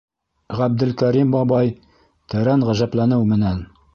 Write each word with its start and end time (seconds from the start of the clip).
Ғәбделкәрим 0.59 1.35
бабай 1.35 1.69
тәрән 2.35 2.65
ғәжәпләнеү 2.71 3.31
менән: 3.35 3.63